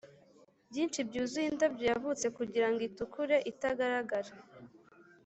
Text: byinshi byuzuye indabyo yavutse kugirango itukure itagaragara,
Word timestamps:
byinshi 0.69 0.99
byuzuye 1.07 1.47
indabyo 1.49 1.85
yavutse 1.91 2.25
kugirango 2.37 2.81
itukure 2.89 3.35
itagaragara, 3.51 4.31